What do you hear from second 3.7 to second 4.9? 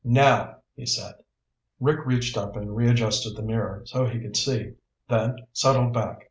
so he could see,